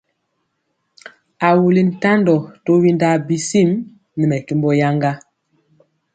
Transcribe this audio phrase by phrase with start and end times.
[1.47, 3.69] A wuli ntandɔ to windaa bisim
[4.17, 5.11] nɛ mɛkembɔ yaŋga.